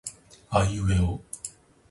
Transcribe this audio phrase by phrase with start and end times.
[0.57, 1.11] aiueo